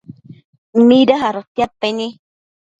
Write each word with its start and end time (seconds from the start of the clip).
mida 0.87 1.15
adotiadpaini 1.29 2.07